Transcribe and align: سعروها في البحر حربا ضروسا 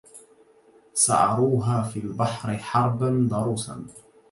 سعروها 0.93 1.81
في 1.81 1.99
البحر 1.99 2.57
حربا 2.57 3.27
ضروسا 3.29 3.85